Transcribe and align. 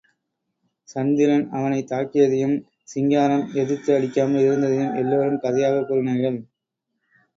சந்திரன் 0.83 1.49
அவனைத் 1.49 1.91
தாக்கியதையும், 1.91 2.55
சிங்காரம் 2.83 3.53
எதிர்த்து 3.53 3.95
அடிக்காமல் 3.95 4.41
இருந்தையும், 4.41 4.95
எல்லோரும் 4.95 5.39
கதையாகக் 5.39 5.87
கூறினார்கள். 5.87 6.43